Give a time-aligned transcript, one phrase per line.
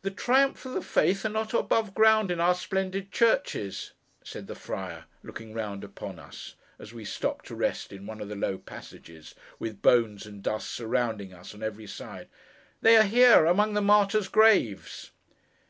[0.00, 3.92] 'The Triumphs of the Faith are not above ground in our splendid churches,'
[4.24, 8.30] said the friar, looking round upon us, as we stopped to rest in one of
[8.30, 12.28] the low passages, with bones and dust surrounding us on every side.
[12.80, 13.44] 'They are here!
[13.44, 15.10] Among the Martyrs' Graves!